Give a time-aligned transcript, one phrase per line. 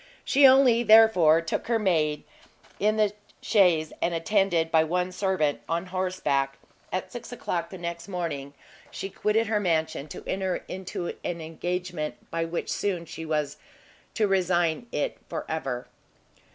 [0.25, 2.23] She only, therefore, took her maid
[2.79, 6.57] in the chaise, and, attended by one servant on horseback,
[6.91, 8.55] at six o'clock the next morning,
[8.89, 13.57] she quitted her mansion, to enter into an engagement by which soon she was
[14.15, 15.85] to resign it for ever.